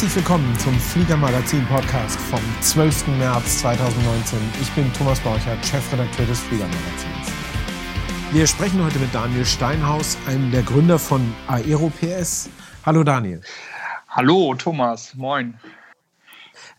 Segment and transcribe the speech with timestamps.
[0.00, 3.08] Herzlich willkommen zum Fliegermagazin Podcast vom 12.
[3.18, 4.38] März 2019.
[4.62, 7.30] Ich bin Thomas Borchert, Chefredakteur des Fliegermagazins.
[8.32, 12.48] Wir sprechen heute mit Daniel Steinhaus, einem der Gründer von AeroPS.
[12.86, 13.42] Hallo Daniel.
[14.08, 15.60] Hallo Thomas, moin.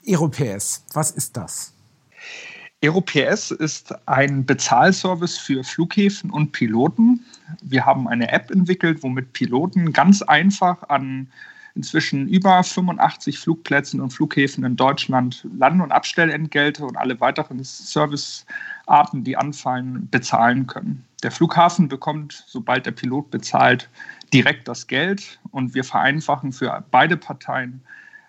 [0.07, 1.75] AeroPS, was ist das?
[2.83, 7.23] AeroPS ist ein Bezahlservice für Flughäfen und Piloten.
[7.61, 11.27] Wir haben eine App entwickelt, womit Piloten ganz einfach an
[11.75, 19.23] inzwischen über 85 Flugplätzen und Flughäfen in Deutschland Land- und Abstellentgelte und alle weiteren Servicearten,
[19.23, 21.05] die anfallen, bezahlen können.
[21.23, 23.89] Der Flughafen bekommt, sobald der Pilot bezahlt,
[24.33, 27.81] direkt das Geld und wir vereinfachen für beide Parteien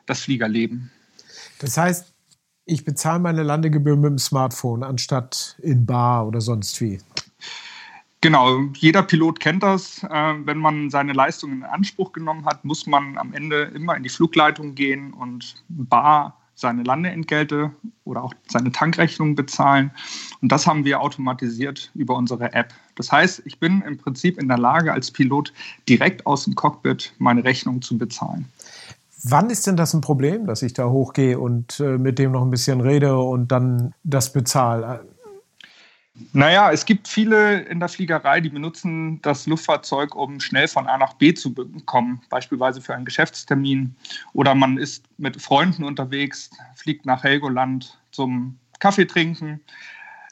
[0.06, 0.91] das Fliegerleben.
[1.59, 2.12] Das heißt,
[2.64, 7.00] ich bezahle meine Landegebühr mit dem Smartphone anstatt in Bar oder sonst wie.
[8.23, 10.05] Genau, jeder Pilot kennt das.
[10.05, 14.05] Äh, wenn man seine Leistung in Anspruch genommen hat, muss man am Ende immer in
[14.05, 17.73] die Flugleitung gehen und bar seine Landeentgelte
[18.05, 19.91] oder auch seine Tankrechnung bezahlen.
[20.41, 22.73] Und das haben wir automatisiert über unsere App.
[22.95, 25.53] Das heißt, ich bin im Prinzip in der Lage, als Pilot
[25.89, 28.47] direkt aus dem Cockpit meine Rechnung zu bezahlen.
[29.25, 32.42] Wann ist denn das ein Problem, dass ich da hochgehe und äh, mit dem noch
[32.42, 35.05] ein bisschen rede und dann das bezahle?
[36.33, 40.98] Naja, es gibt viele in der Fliegerei, die benutzen das Luftfahrzeug, um schnell von A
[40.98, 41.55] nach B zu
[41.87, 43.95] kommen, beispielsweise für einen Geschäftstermin.
[44.33, 49.61] Oder man ist mit Freunden unterwegs, fliegt nach Helgoland zum Kaffee trinken.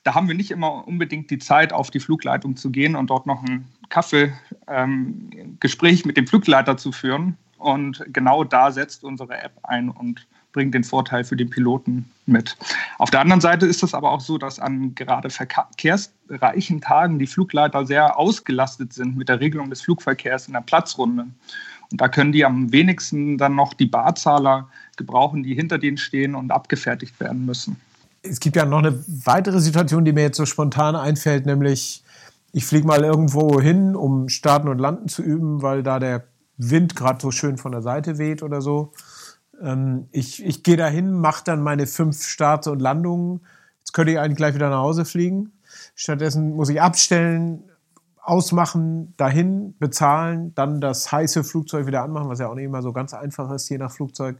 [0.04, 3.26] Da haben wir nicht immer unbedingt die Zeit, auf die Flugleitung zu gehen und dort
[3.26, 7.36] noch ein Kaffeegespräch ähm, mit dem Flugleiter zu führen.
[7.58, 12.56] Und genau da setzt unsere App ein und bringt den Vorteil für den Piloten mit.
[12.98, 17.26] Auf der anderen Seite ist es aber auch so, dass an gerade verkehrsreichen Tagen die
[17.26, 21.26] Flugleiter sehr ausgelastet sind mit der Regelung des Flugverkehrs in der Platzrunde.
[21.90, 26.34] Und da können die am wenigsten dann noch die Barzahler gebrauchen, die hinter denen stehen
[26.34, 27.76] und abgefertigt werden müssen.
[28.22, 32.04] Es gibt ja noch eine weitere Situation, die mir jetzt so spontan einfällt, nämlich
[32.52, 36.24] ich fliege mal irgendwo hin, um Starten und Landen zu üben, weil da der
[36.56, 38.92] Wind gerade so schön von der Seite weht oder so.
[39.60, 43.40] Ähm, ich ich gehe dahin, mache dann meine fünf Starts und Landungen.
[43.78, 45.52] Jetzt könnte ich eigentlich gleich wieder nach Hause fliegen.
[45.94, 47.64] Stattdessen muss ich abstellen,
[48.22, 52.92] ausmachen, dahin bezahlen, dann das heiße Flugzeug wieder anmachen, was ja auch nicht immer so
[52.92, 54.38] ganz einfach ist, je nach Flugzeug.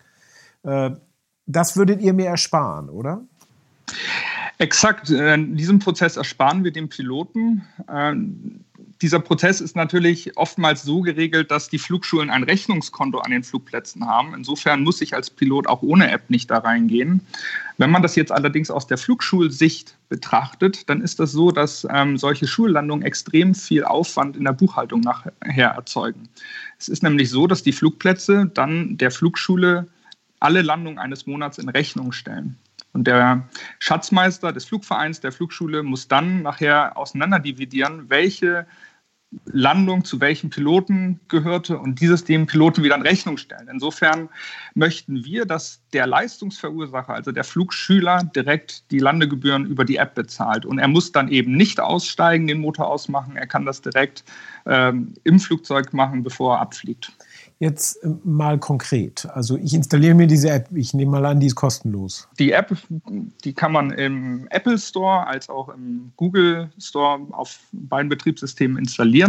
[0.62, 0.92] Äh,
[1.47, 3.22] das würdet ihr mir ersparen, oder?
[4.59, 5.10] Exakt.
[5.10, 7.64] Äh, diesen Prozess ersparen wir dem Piloten.
[7.88, 8.14] Äh,
[9.02, 14.06] dieser Prozess ist natürlich oftmals so geregelt, dass die Flugschulen ein Rechnungskonto an den Flugplätzen
[14.06, 14.34] haben.
[14.34, 17.22] Insofern muss ich als Pilot auch ohne App nicht da reingehen.
[17.78, 22.18] Wenn man das jetzt allerdings aus der Flugschulsicht betrachtet, dann ist das so, dass ähm,
[22.18, 26.28] solche Schullandungen extrem viel Aufwand in der Buchhaltung nachher erzeugen.
[26.78, 29.86] Es ist nämlich so, dass die Flugplätze dann der Flugschule
[30.40, 32.58] alle Landungen eines Monats in Rechnung stellen.
[32.92, 38.66] Und der Schatzmeister des Flugvereins der Flugschule muss dann nachher auseinanderdividieren, welche
[39.44, 43.68] Landung zu welchem Piloten gehörte und dieses dem Piloten wieder in Rechnung stellen.
[43.70, 44.28] Insofern
[44.74, 50.66] möchten wir, dass der Leistungsverursacher, also der Flugschüler, direkt die Landegebühren über die App bezahlt.
[50.66, 53.36] Und er muss dann eben nicht aussteigen, den Motor ausmachen.
[53.36, 54.24] Er kann das direkt
[54.66, 57.12] ähm, im Flugzeug machen, bevor er abfliegt.
[57.60, 59.28] Jetzt äh, mal konkret.
[59.34, 60.68] Also ich installiere mir diese App.
[60.74, 62.26] Ich nehme mal an, die ist kostenlos.
[62.38, 62.74] Die App,
[63.44, 69.19] die kann man im Apple Store als auch im Google Store auf beiden Betriebssystemen installieren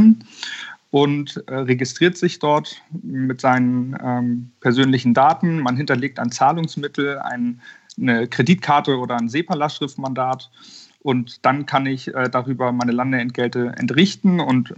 [0.91, 5.59] und äh, registriert sich dort mit seinen ähm, persönlichen Daten.
[5.59, 7.61] Man hinterlegt ein Zahlungsmittel, ein,
[7.99, 10.51] eine Kreditkarte oder ein SEPA-Lastschriftmandat.
[11.03, 14.73] Und dann kann ich äh, darüber meine Landeentgelte entrichten und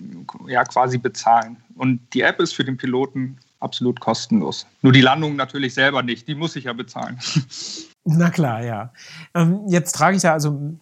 [0.48, 1.58] ja, quasi bezahlen.
[1.76, 4.68] Und die App ist für den Piloten absolut kostenlos.
[4.82, 7.20] Nur die Landung natürlich selber nicht, die muss ich ja bezahlen.
[8.06, 8.94] Na klar, ja.
[9.34, 10.78] Ähm, jetzt trage ich ja also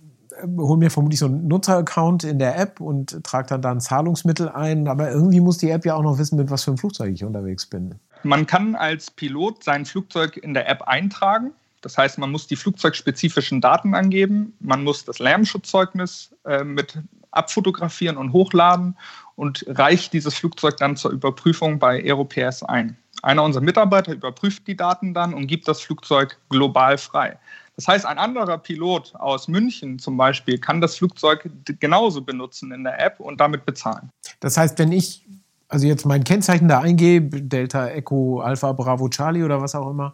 [0.57, 4.49] hole mir vermutlich so einen Nutzeraccount in der App und trage dann da ein Zahlungsmittel
[4.49, 4.87] ein.
[4.87, 7.23] Aber irgendwie muss die App ja auch noch wissen, mit was für einem Flugzeug ich
[7.23, 7.95] unterwegs bin.
[8.23, 11.51] Man kann als Pilot sein Flugzeug in der App eintragen.
[11.81, 16.99] Das heißt, man muss die flugzeugspezifischen Daten angeben, man muss das Lärmschutzzeugnis äh, mit
[17.31, 18.95] abfotografieren und hochladen
[19.35, 22.97] und reicht dieses Flugzeug dann zur Überprüfung bei AeroPS ein.
[23.23, 27.37] Einer unserer Mitarbeiter überprüft die Daten dann und gibt das Flugzeug global frei.
[27.81, 31.49] Das heißt, ein anderer Pilot aus München zum Beispiel kann das Flugzeug
[31.79, 34.09] genauso benutzen in der App und damit bezahlen.
[34.39, 35.25] Das heißt, wenn ich
[35.67, 40.13] also jetzt mein Kennzeichen da eingebe, Delta Echo Alpha Bravo Charlie oder was auch immer,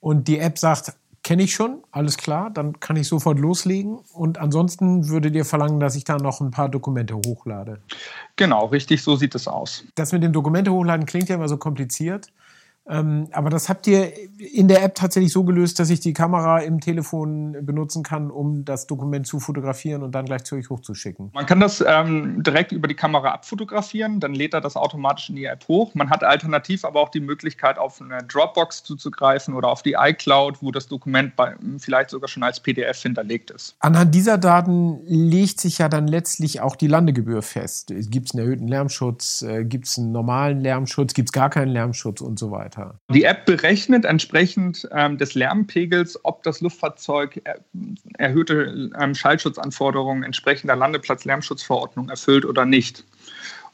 [0.00, 3.98] und die App sagt, kenne ich schon, alles klar, dann kann ich sofort loslegen.
[4.12, 7.80] Und ansonsten würdet ihr verlangen, dass ich da noch ein paar Dokumente hochlade.
[8.36, 9.84] Genau, richtig, so sieht es aus.
[9.96, 12.30] Das mit dem Dokumente hochladen klingt ja immer so kompliziert.
[12.88, 16.58] Ähm, aber das habt ihr in der App tatsächlich so gelöst, dass ich die Kamera
[16.60, 21.30] im Telefon benutzen kann, um das Dokument zu fotografieren und dann gleich zu euch hochzuschicken.
[21.34, 25.36] Man kann das ähm, direkt über die Kamera abfotografieren, dann lädt er das automatisch in
[25.36, 25.94] die App hoch.
[25.94, 30.62] Man hat alternativ aber auch die Möglichkeit, auf eine Dropbox zuzugreifen oder auf die iCloud,
[30.62, 33.76] wo das Dokument bei, vielleicht sogar schon als PDF hinterlegt ist.
[33.80, 37.92] Anhand dieser Daten legt sich ja dann letztlich auch die Landegebühr fest.
[38.10, 39.42] Gibt es einen erhöhten Lärmschutz?
[39.42, 41.14] Äh, Gibt es einen normalen Lärmschutz?
[41.14, 42.75] Gibt es gar keinen Lärmschutz und so weiter?
[42.76, 43.00] Weiter?
[43.10, 47.60] Die App berechnet entsprechend ähm, des Lärmpegels, ob das Luftfahrzeug er,
[48.18, 53.04] erhöhte ähm, Schallschutzanforderungen entsprechender Landeplatzlärmschutzverordnung erfüllt oder nicht.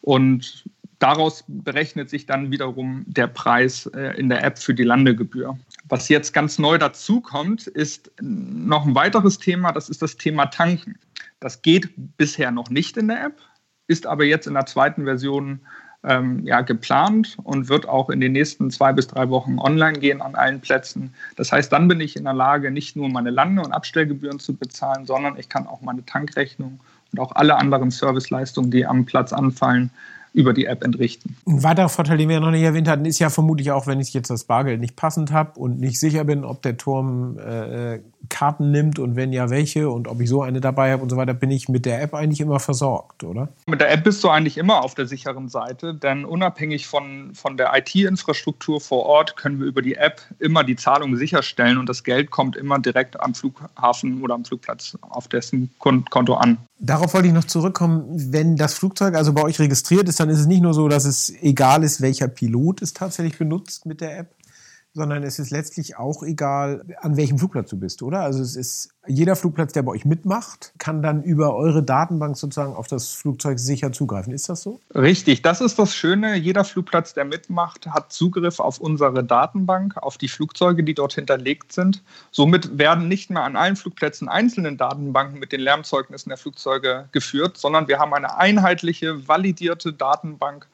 [0.00, 0.64] Und
[0.99, 5.58] daraus berechnet sich dann wiederum der Preis äh, in der App für die Landegebühr.
[5.88, 10.46] Was jetzt ganz neu dazu kommt, ist noch ein weiteres Thema, das ist das Thema
[10.46, 10.98] Tanken.
[11.40, 13.40] Das geht bisher noch nicht in der App,
[13.88, 15.60] ist aber jetzt in der zweiten Version
[16.04, 20.20] ähm, ja, geplant und wird auch in den nächsten zwei bis drei Wochen online gehen
[20.20, 21.14] an allen Plätzen.
[21.37, 24.54] Das heißt, dann bin ich in der Lage, nicht nur meine Lande- und Abstellgebühren zu
[24.54, 26.81] bezahlen, sondern ich kann auch meine Tankrechnung
[27.12, 29.90] und auch alle anderen Serviceleistungen, die am Platz anfallen,
[30.32, 31.37] über die App entrichten.
[31.46, 34.00] Ein weiterer Vorteil, den wir ja noch nicht erwähnt hatten, ist ja vermutlich auch, wenn
[34.00, 38.00] ich jetzt das Bargeld nicht passend habe und nicht sicher bin, ob der Turm äh,
[38.29, 41.17] Karten nimmt und wenn ja, welche und ob ich so eine dabei habe und so
[41.17, 43.49] weiter, bin ich mit der App eigentlich immer versorgt, oder?
[43.67, 47.56] Mit der App bist du eigentlich immer auf der sicheren Seite, denn unabhängig von, von
[47.56, 52.05] der IT-Infrastruktur vor Ort können wir über die App immer die Zahlung sicherstellen und das
[52.05, 56.58] Geld kommt immer direkt am Flughafen oder am Flugplatz auf dessen Konto an.
[56.84, 58.06] Darauf wollte ich noch zurückkommen.
[58.32, 61.05] Wenn das Flugzeug also bei euch registriert ist, dann ist es nicht nur so, dass
[61.05, 64.34] es egal ist, welcher Pilot es tatsächlich benutzt mit der App,
[64.94, 68.21] sondern es ist letztlich auch egal, an welchem Flugplatz du bist, oder?
[68.21, 72.75] Also es ist jeder Flugplatz, der bei euch mitmacht, kann dann über eure Datenbank sozusagen
[72.75, 74.33] auf das Flugzeug sicher zugreifen.
[74.33, 74.81] Ist das so?
[74.94, 76.37] Richtig, das ist das Schöne.
[76.37, 81.73] Jeder Flugplatz, der mitmacht, hat Zugriff auf unsere Datenbank, auf die Flugzeuge, die dort hinterlegt
[81.73, 82.03] sind.
[82.31, 87.56] Somit werden nicht mehr an allen Flugplätzen einzelne Datenbanken mit den Lärmzeugnissen der Flugzeuge geführt,
[87.56, 90.67] sondern wir haben eine einheitliche, validierte Datenbank,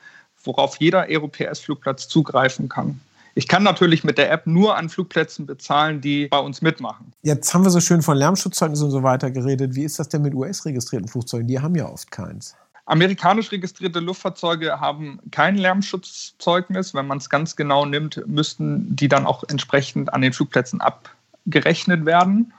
[0.43, 3.01] worauf jeder Europäer-Flugplatz zugreifen kann.
[3.39, 7.13] Ich kann natürlich mit der App nur an Flugplätzen bezahlen, die bei uns mitmachen.
[7.23, 9.77] Jetzt haben wir so schön von Lärmschutzzeugnissen und so weiter geredet.
[9.77, 11.47] Wie ist das denn mit US-registrierten Flugzeugen?
[11.47, 12.57] Die haben ja oft keins.
[12.87, 16.95] Amerikanisch registrierte Luftfahrzeuge haben kein Lärmschutzzeugnis.
[16.95, 22.07] Wenn man es ganz genau nimmt, müssten die dann auch entsprechend an den Flugplätzen abgerechnet
[22.07, 22.53] werden.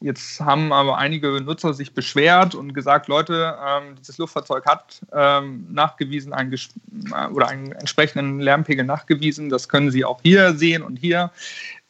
[0.00, 5.66] Jetzt haben aber einige Nutzer sich beschwert und gesagt, Leute, ähm, dieses Luftfahrzeug hat ähm,
[5.70, 9.48] nachgewiesen einen äh, oder einen entsprechenden Lärmpegel nachgewiesen.
[9.48, 11.32] Das können Sie auch hier sehen und hier.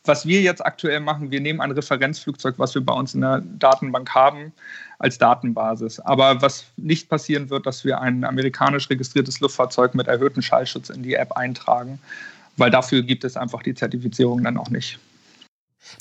[0.04, 3.42] Was wir jetzt aktuell machen, wir nehmen ein Referenzflugzeug, was wir bei uns in der
[3.44, 4.54] Datenbank haben,
[4.98, 6.00] als Datenbasis.
[6.00, 11.02] Aber was nicht passieren wird, dass wir ein amerikanisch registriertes Luftfahrzeug mit erhöhtem Schallschutz in
[11.02, 11.98] die App eintragen,
[12.56, 14.98] weil dafür gibt es einfach die Zertifizierung dann auch nicht.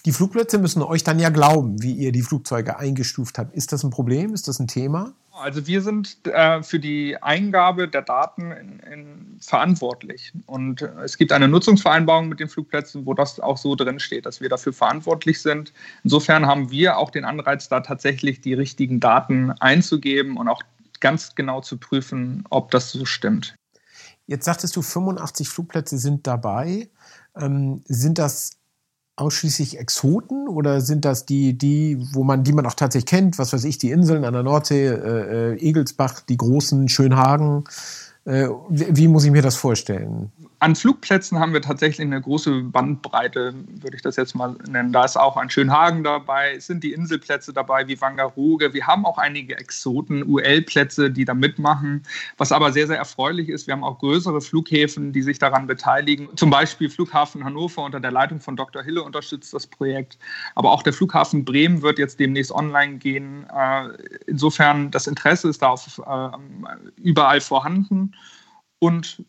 [0.06, 3.56] Die Flugplätze müssen euch dann ja glauben, wie ihr die Flugzeuge eingestuft habt.
[3.56, 4.34] Ist das ein Problem?
[4.34, 5.14] Ist das ein Thema?
[5.40, 10.34] Also wir sind äh, für die Eingabe der Daten in, in verantwortlich.
[10.48, 14.42] Und es gibt eine Nutzungsvereinbarung mit den Flugplätzen, wo das auch so drin steht, dass
[14.42, 15.74] wir dafür verantwortlich sind.
[16.04, 20.64] Insofern haben wir auch den Anreiz, da tatsächlich die richtigen Daten einzugeben und auch
[21.00, 23.56] ganz genau zu prüfen, ob das so stimmt.
[24.26, 26.90] Jetzt sagtest du, 85 Flugplätze sind dabei.
[27.36, 28.57] Ähm, sind das
[29.18, 33.52] ausschließlich Exoten oder sind das die, die, wo man, die man auch tatsächlich kennt, was
[33.52, 37.66] weiß ich, die Inseln an der Nordsee, äh, äh Egelsbach, die großen Schönhagen?
[38.26, 40.32] Äh, wie muss ich mir das vorstellen?
[40.60, 44.92] An Flugplätzen haben wir tatsächlich eine große Bandbreite, würde ich das jetzt mal nennen.
[44.92, 48.74] Da ist auch ein Schönhagen dabei, es sind die Inselplätze dabei wie Wangerooge.
[48.74, 52.02] Wir haben auch einige Exoten, UL-Plätze, die da mitmachen.
[52.38, 56.36] Was aber sehr, sehr erfreulich ist, wir haben auch größere Flughäfen, die sich daran beteiligen.
[56.36, 58.82] Zum Beispiel Flughafen Hannover unter der Leitung von Dr.
[58.82, 60.18] Hille unterstützt das Projekt.
[60.56, 63.46] Aber auch der Flughafen Bremen wird jetzt demnächst online gehen.
[63.56, 63.90] Äh,
[64.26, 66.30] insofern, das Interesse ist da auf, äh,
[67.00, 68.16] überall vorhanden.
[68.80, 69.24] Und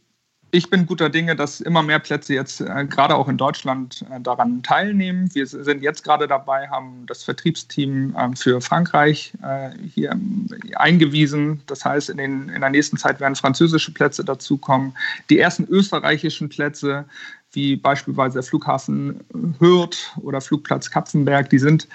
[0.51, 4.21] ich bin guter Dinge, dass immer mehr Plätze jetzt äh, gerade auch in Deutschland äh,
[4.21, 5.29] daran teilnehmen.
[5.35, 11.63] Wir sind jetzt gerade dabei, haben das Vertriebsteam äh, für Frankreich äh, hier äh, eingewiesen.
[11.67, 14.95] Das heißt, in, den, in der nächsten Zeit werden französische Plätze dazukommen.
[15.29, 17.05] Die ersten österreichischen Plätze,
[17.53, 19.21] wie beispielsweise der Flughafen
[19.59, 21.89] Hürth oder Flugplatz Kapfenberg, die sind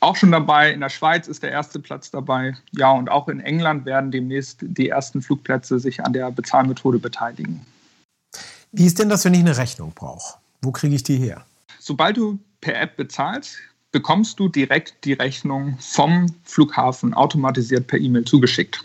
[0.00, 0.72] auch schon dabei.
[0.72, 2.56] In der Schweiz ist der erste Platz dabei.
[2.72, 7.64] Ja, und auch in England werden demnächst die ersten Flugplätze sich an der Bezahlmethode beteiligen.
[8.72, 10.38] Wie ist denn das, wenn ich eine Rechnung brauche?
[10.62, 11.44] Wo kriege ich die her?
[11.78, 13.56] Sobald du per App bezahlst,
[13.92, 18.84] bekommst du direkt die Rechnung vom Flughafen automatisiert per E-Mail zugeschickt.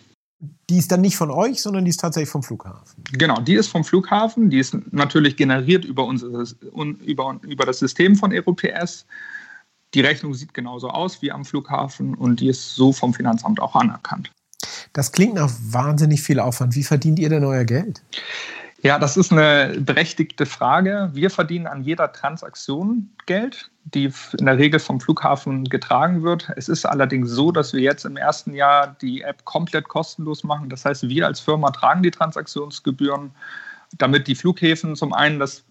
[0.70, 3.04] die ist dann nicht von euch, sondern die ist tatsächlich vom Flughafen.
[3.12, 4.50] Genau, die ist vom Flughafen.
[4.50, 6.46] Die ist natürlich generiert über, unser,
[7.06, 9.06] über, über das System von EuroPS.
[9.96, 13.76] Die Rechnung sieht genauso aus wie am Flughafen und die ist so vom Finanzamt auch
[13.76, 14.30] anerkannt.
[14.92, 16.76] Das klingt nach wahnsinnig viel Aufwand.
[16.76, 18.02] Wie verdient ihr denn euer Geld?
[18.82, 21.10] Ja, das ist eine berechtigte Frage.
[21.14, 26.52] Wir verdienen an jeder Transaktion Geld, die in der Regel vom Flughafen getragen wird.
[26.58, 30.70] Es ist allerdings so, dass wir jetzt im ersten Jahr die App komplett kostenlos machen.
[30.70, 33.32] Das heißt, wir als Firma tragen die Transaktionsgebühren,
[33.98, 35.64] damit die Flughäfen zum einen das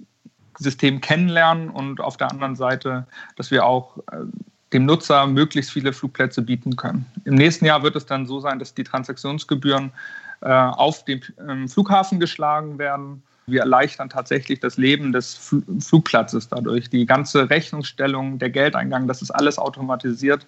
[0.59, 3.07] System kennenlernen und auf der anderen Seite,
[3.37, 4.25] dass wir auch äh,
[4.73, 7.07] dem Nutzer möglichst viele Flugplätze bieten können.
[7.25, 9.93] Im nächsten Jahr wird es dann so sein, dass die Transaktionsgebühren
[10.41, 13.23] äh, auf dem ähm, Flughafen geschlagen werden.
[13.47, 16.91] Wir erleichtern tatsächlich das Leben des Flugplatzes dadurch.
[16.91, 20.47] Die ganze Rechnungsstellung, der Geldeingang, das ist alles automatisiert.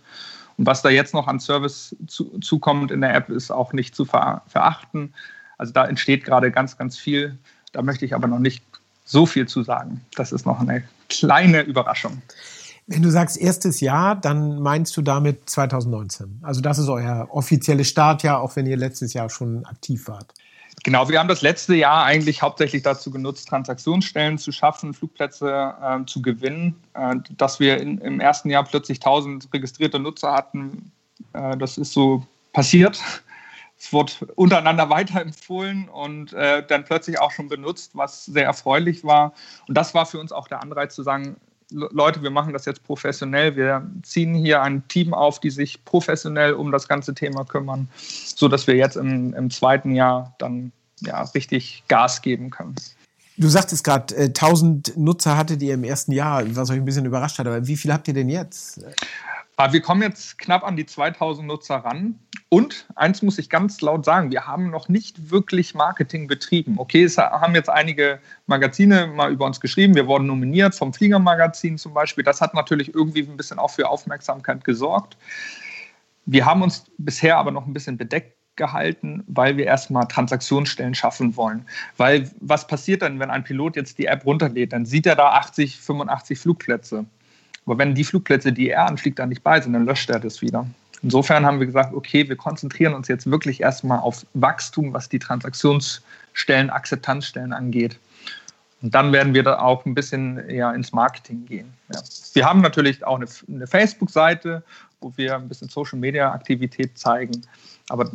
[0.57, 3.95] Und was da jetzt noch an Service zu, zukommt in der App, ist auch nicht
[3.95, 5.13] zu verachten.
[5.59, 7.39] Also da entsteht gerade ganz, ganz viel.
[7.73, 8.65] Da möchte ich aber noch nicht
[9.07, 10.03] so viel zu sagen.
[10.15, 12.21] Das ist noch eine kleine Überraschung.
[12.89, 16.41] Wenn du sagst erstes Jahr, dann meinst du damit 2019.
[16.43, 20.33] Also das ist euer offizielles Startjahr, auch wenn ihr letztes Jahr schon aktiv wart.
[20.85, 26.05] Genau, wir haben das letzte Jahr eigentlich hauptsächlich dazu genutzt, Transaktionsstellen zu schaffen, Flugplätze äh,
[26.07, 26.77] zu gewinnen.
[26.95, 30.93] Äh, dass wir in, im ersten Jahr plötzlich 1000 registrierte Nutzer hatten,
[31.33, 33.01] äh, das ist so passiert.
[33.79, 39.35] Es wurde untereinander weiterempfohlen und äh, dann plötzlich auch schon benutzt, was sehr erfreulich war.
[39.69, 41.37] Und das war für uns auch der Anreiz zu sagen,
[41.71, 43.57] Leute, wir machen das jetzt professionell.
[43.57, 48.67] Wir ziehen hier ein Team auf, die sich professionell um das ganze Thema kümmern, sodass
[48.67, 52.77] wir jetzt im, im zweiten Jahr dann ja, richtig Gas geben können.
[53.37, 57.05] Du sagtest gerade, äh, 1000 Nutzer hattet ihr im ersten Jahr, was euch ein bisschen
[57.05, 57.47] überrascht hat.
[57.47, 58.81] Aber wie viel habt ihr denn jetzt?
[59.57, 62.19] Aber wir kommen jetzt knapp an die 2000 Nutzer ran.
[62.51, 66.75] Und eins muss ich ganz laut sagen, wir haben noch nicht wirklich Marketing betrieben.
[66.79, 69.95] Okay, es haben jetzt einige Magazine mal über uns geschrieben.
[69.95, 72.23] Wir wurden nominiert vom Fliegermagazin zum Beispiel.
[72.23, 75.17] Das hat natürlich irgendwie ein bisschen auch für Aufmerksamkeit gesorgt.
[76.27, 81.37] Wir haben uns bisher aber noch ein bisschen bedeckt gehalten, weil wir erstmal Transaktionsstellen schaffen
[81.37, 81.67] wollen.
[81.97, 84.73] Weil was passiert dann, wenn ein Pilot jetzt die App runterlädt?
[84.73, 87.07] Dann sieht er da 80, 85 Flugplätze.
[87.67, 90.41] Aber wenn die Flugplätze, die er anfliegt, da nicht bei sind, dann löscht er das
[90.41, 90.67] wieder.
[91.03, 95.19] Insofern haben wir gesagt, okay, wir konzentrieren uns jetzt wirklich erstmal auf Wachstum, was die
[95.19, 97.99] Transaktionsstellen, Akzeptanzstellen angeht.
[98.83, 101.73] Und dann werden wir da auch ein bisschen eher ins Marketing gehen.
[101.93, 102.01] Ja.
[102.35, 104.63] Wir haben natürlich auch eine, eine Facebook-Seite,
[105.01, 107.43] wo wir ein bisschen Social-Media-Aktivität zeigen,
[107.89, 108.11] aber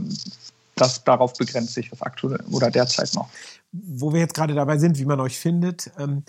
[0.76, 3.30] das, darauf begrenzt sich das aktuell oder derzeit noch.
[3.72, 5.92] Wo wir jetzt gerade dabei sind, wie man euch findet.
[5.98, 6.24] Ähm,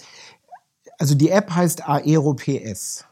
[0.98, 3.06] also die App heißt AeroPS.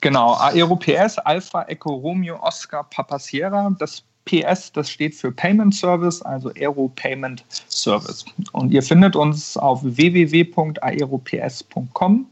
[0.00, 3.74] Genau, AeroPS, Alpha Echo Romeo Oscar Papa Sierra.
[3.78, 8.24] Das PS, das steht für Payment Service, also Aero Payment Service.
[8.52, 12.26] Und ihr findet uns auf www.aerops.com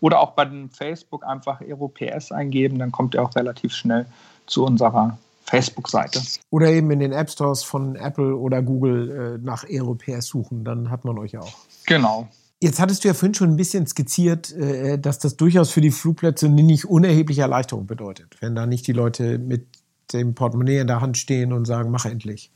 [0.00, 4.06] oder auch bei dem Facebook einfach AeroPS eingeben, dann kommt ihr auch relativ schnell
[4.46, 6.22] zu unserer Facebook-Seite.
[6.50, 10.90] Oder eben in den App Stores von Apple oder Google äh, nach AeroPS suchen, dann
[10.90, 11.52] hat man euch auch.
[11.86, 12.26] Genau.
[12.60, 15.92] Jetzt hattest du ja vorhin schon ein bisschen skizziert, äh, dass das durchaus für die
[15.92, 19.66] Flugplätze eine nicht unerhebliche Erleichterung bedeutet, wenn da nicht die Leute mit
[20.12, 22.50] dem Portemonnaie in der Hand stehen und sagen, mach endlich,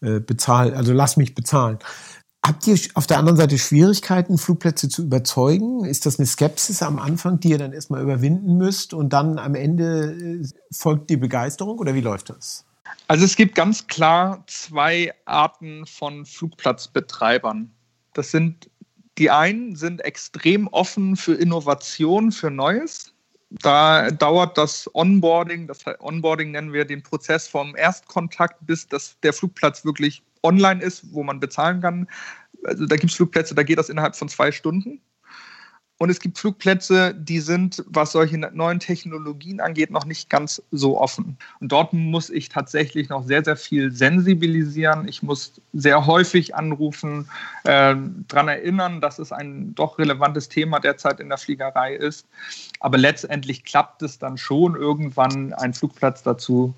[0.00, 1.78] äh, bezahl, also lass mich bezahlen.
[2.46, 5.84] Habt ihr auf der anderen Seite Schwierigkeiten, Flugplätze zu überzeugen?
[5.84, 9.54] Ist das eine Skepsis am Anfang, die ihr dann erstmal überwinden müsst und dann am
[9.54, 12.64] Ende äh, folgt die Begeisterung oder wie läuft das?
[13.08, 17.72] Also es gibt ganz klar zwei Arten von Flugplatzbetreibern.
[18.14, 18.70] Das sind
[19.18, 23.12] die einen sind extrem offen für Innovation, für Neues.
[23.50, 29.32] Da dauert das Onboarding, das Onboarding nennen wir den Prozess vom Erstkontakt, bis das, der
[29.32, 32.08] Flugplatz wirklich online ist, wo man bezahlen kann.
[32.64, 35.00] Also da gibt es Flugplätze, da geht das innerhalb von zwei Stunden.
[35.98, 41.00] Und es gibt Flugplätze, die sind, was solche neuen Technologien angeht, noch nicht ganz so
[41.00, 41.36] offen.
[41.60, 45.08] Und dort muss ich tatsächlich noch sehr, sehr viel sensibilisieren.
[45.08, 47.28] Ich muss sehr häufig anrufen,
[47.64, 47.96] äh,
[48.28, 52.26] daran erinnern, dass es ein doch relevantes Thema derzeit in der Fliegerei ist.
[52.78, 56.74] Aber letztendlich klappt es dann schon irgendwann, einen Flugplatz dazu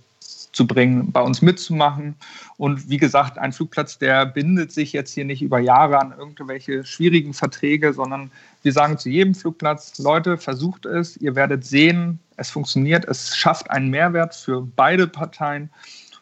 [0.52, 2.16] zu bringen, bei uns mitzumachen.
[2.56, 6.84] Und wie gesagt, ein Flugplatz, der bindet sich jetzt hier nicht über Jahre an irgendwelche
[6.84, 8.30] schwierigen Verträge, sondern
[8.62, 13.70] wir sagen zu jedem Flugplatz, Leute, versucht es, ihr werdet sehen, es funktioniert, es schafft
[13.70, 15.70] einen Mehrwert für beide Parteien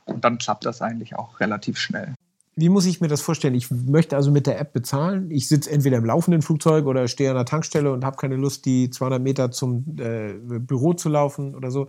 [0.05, 2.15] und dann klappt das eigentlich auch relativ schnell.
[2.57, 3.55] Wie muss ich mir das vorstellen?
[3.55, 5.31] Ich möchte also mit der App bezahlen.
[5.31, 8.65] Ich sitze entweder im laufenden Flugzeug oder stehe an der Tankstelle und habe keine Lust,
[8.65, 11.87] die 200 Meter zum äh, Büro zu laufen oder so.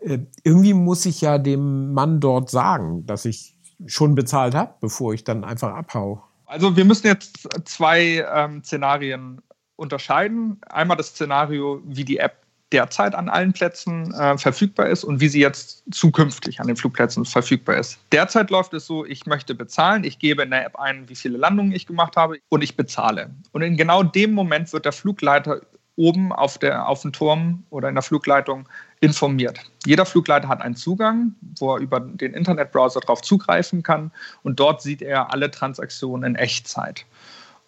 [0.00, 3.54] Äh, irgendwie muss ich ja dem Mann dort sagen, dass ich
[3.86, 6.22] schon bezahlt habe, bevor ich dann einfach abhau?
[6.46, 9.40] Also wir müssen jetzt zwei ähm, Szenarien
[9.76, 10.60] unterscheiden.
[10.68, 15.28] Einmal das Szenario, wie die App derzeit an allen Plätzen äh, verfügbar ist und wie
[15.28, 17.98] sie jetzt zukünftig an den Flugplätzen verfügbar ist.
[18.12, 21.38] Derzeit läuft es so, ich möchte bezahlen, ich gebe in der App ein, wie viele
[21.38, 23.30] Landungen ich gemacht habe und ich bezahle.
[23.52, 25.62] Und in genau dem Moment wird der Flugleiter
[25.96, 28.68] oben auf, der, auf dem Turm oder in der Flugleitung
[29.00, 29.60] informiert.
[29.86, 34.10] Jeder Flugleiter hat einen Zugang, wo er über den Internetbrowser darauf zugreifen kann
[34.42, 37.04] und dort sieht er alle Transaktionen in Echtzeit.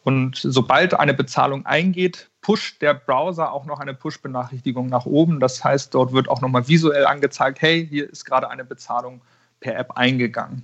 [0.03, 5.41] Und sobald eine Bezahlung eingeht, pusht der Browser auch noch eine Push-Benachrichtigung nach oben.
[5.41, 9.21] Das heißt, dort wird auch nochmal visuell angezeigt, hey, hier ist gerade eine Bezahlung
[9.61, 10.63] per App eingegangen.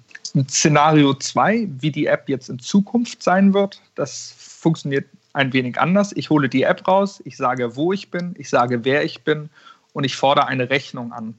[0.49, 6.13] Szenario 2, wie die App jetzt in Zukunft sein wird, das funktioniert ein wenig anders.
[6.17, 9.51] Ich hole die App raus, ich sage, wo ich bin, ich sage, wer ich bin
[9.97, 11.35] und ich fordere eine Rechnung an.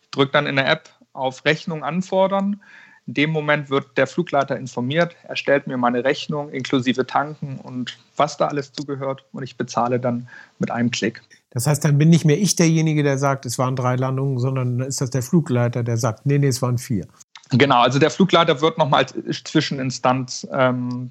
[0.00, 2.62] Ich drücke dann in der App auf Rechnung anfordern.
[3.06, 7.98] In dem Moment wird der Flugleiter informiert, er stellt mir meine Rechnung inklusive Tanken und
[8.16, 11.20] was da alles zugehört und ich bezahle dann mit einem Klick.
[11.50, 14.80] Das heißt, dann bin nicht mehr ich derjenige, der sagt, es waren drei Landungen, sondern
[14.80, 17.06] ist das der Flugleiter, der sagt, nee, nee, es waren vier.
[17.50, 21.10] Genau, also der Flugleiter wird nochmal als Zwischeninstanz ähm,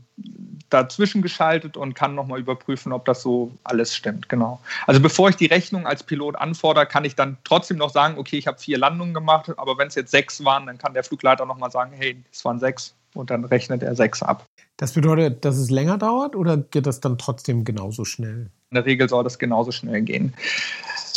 [0.69, 4.29] dazwischen geschaltet und kann nochmal überprüfen, ob das so alles stimmt.
[4.29, 4.59] Genau.
[4.87, 8.37] Also bevor ich die Rechnung als Pilot anfordere, kann ich dann trotzdem noch sagen, okay,
[8.37, 11.45] ich habe vier Landungen gemacht, aber wenn es jetzt sechs waren, dann kann der Flugleiter
[11.45, 14.45] nochmal sagen, hey, es waren sechs und dann rechnet er sechs ab.
[14.77, 18.49] Das bedeutet, dass es länger dauert oder geht das dann trotzdem genauso schnell?
[18.71, 20.33] In der Regel soll das genauso schnell gehen.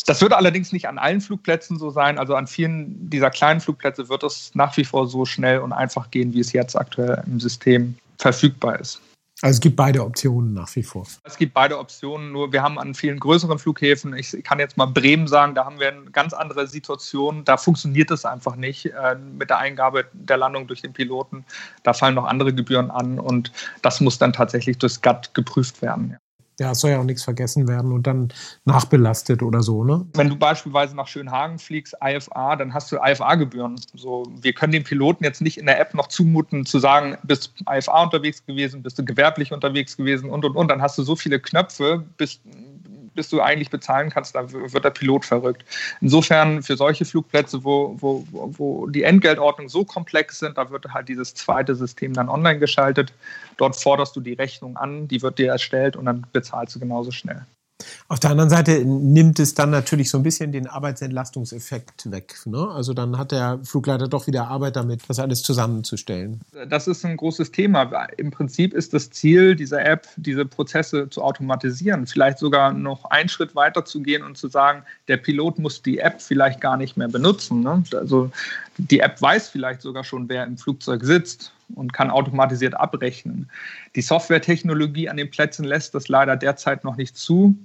[0.07, 2.19] Das wird allerdings nicht an allen Flugplätzen so sein.
[2.19, 6.11] Also an vielen dieser kleinen Flugplätze wird es nach wie vor so schnell und einfach
[6.11, 9.01] gehen, wie es jetzt aktuell im System verfügbar ist.
[9.43, 11.05] Also es gibt beide Optionen nach wie vor.
[11.25, 14.87] Es gibt beide Optionen, nur wir haben an vielen größeren Flughäfen, ich kann jetzt mal
[14.87, 17.45] Bremen sagen, da haben wir eine ganz andere Situation.
[17.45, 21.45] Da funktioniert es einfach nicht äh, mit der Eingabe der Landung durch den Piloten.
[21.83, 23.51] Da fallen noch andere Gebühren an und
[23.83, 26.11] das muss dann tatsächlich durchs GATT geprüft werden.
[26.13, 26.19] Ja.
[26.61, 28.33] Ja, es soll ja auch nichts vergessen werden und dann
[28.65, 30.07] nachbelastet oder so, ne?
[30.15, 33.81] Wenn du beispielsweise nach Schönhagen fliegst, IFA, dann hast du IFA-Gebühren.
[33.95, 37.55] So, wir können den Piloten jetzt nicht in der App noch zumuten, zu sagen, bist
[37.69, 40.69] IFA unterwegs gewesen, bist du gewerblich unterwegs gewesen und und und.
[40.69, 42.41] Dann hast du so viele Knöpfe, bis
[43.15, 45.65] bis du eigentlich bezahlen kannst, da wird der Pilot verrückt.
[46.01, 51.09] Insofern für solche Flugplätze, wo, wo, wo die Entgeltordnungen so komplex sind, da wird halt
[51.09, 53.13] dieses zweite System dann online geschaltet.
[53.57, 57.11] Dort forderst du die Rechnung an, die wird dir erstellt und dann bezahlst du genauso
[57.11, 57.45] schnell.
[58.09, 62.35] Auf der anderen Seite nimmt es dann natürlich so ein bisschen den Arbeitsentlastungseffekt weg.
[62.45, 62.69] Ne?
[62.71, 66.41] Also dann hat der Flugleiter doch wieder Arbeit damit, das alles zusammenzustellen.
[66.69, 67.85] Das ist ein großes Thema.
[68.17, 72.07] Im Prinzip ist das Ziel dieser App, diese Prozesse zu automatisieren.
[72.07, 75.99] Vielleicht sogar noch einen Schritt weiter zu gehen und zu sagen, der Pilot muss die
[75.99, 77.61] App vielleicht gar nicht mehr benutzen.
[77.61, 77.83] Ne?
[77.95, 78.31] Also
[78.79, 83.51] die App weiß vielleicht sogar schon, wer im Flugzeug sitzt und kann automatisiert abrechnen.
[83.97, 87.57] Die Softwaretechnologie an den Plätzen lässt das leider derzeit noch nicht zu.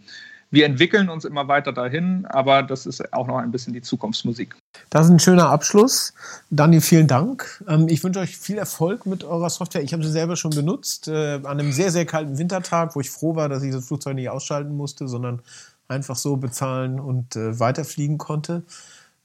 [0.49, 4.55] Wir entwickeln uns immer weiter dahin, aber das ist auch noch ein bisschen die Zukunftsmusik.
[4.89, 6.13] Das ist ein schöner Abschluss.
[6.49, 7.63] Dani, vielen Dank.
[7.67, 9.83] Ähm, ich wünsche euch viel Erfolg mit eurer Software.
[9.83, 13.09] Ich habe sie selber schon benutzt, äh, an einem sehr, sehr kalten Wintertag, wo ich
[13.09, 15.41] froh war, dass ich das Flugzeug nicht ausschalten musste, sondern
[15.89, 18.63] einfach so bezahlen und äh, weiterfliegen konnte.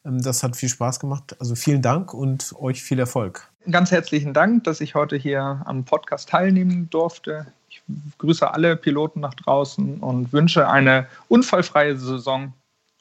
[0.05, 1.37] Ähm, das hat viel Spaß gemacht.
[1.38, 3.49] Also vielen Dank und euch viel Erfolg.
[3.71, 7.47] Ganz herzlichen Dank, dass ich heute hier am Podcast teilnehmen durfte.
[7.69, 7.83] Ich
[8.19, 12.53] grüße alle Piloten nach draußen und wünsche eine unfallfreie Saison.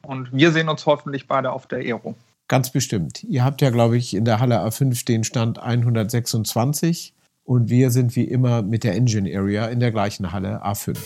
[0.03, 2.15] Und wir sehen uns hoffentlich beide auf der Aero.
[2.47, 3.23] Ganz bestimmt.
[3.23, 8.15] Ihr habt ja, glaube ich, in der Halle A5 den Stand 126 und wir sind
[8.15, 10.97] wie immer mit der Engine Area in der gleichen Halle A5.